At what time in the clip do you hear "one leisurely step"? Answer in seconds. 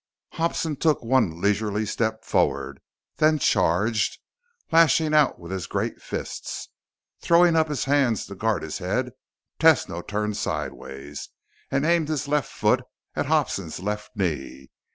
1.03-2.25